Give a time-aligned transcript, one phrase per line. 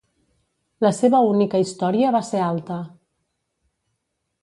[0.85, 2.81] La seva única història va ser alta.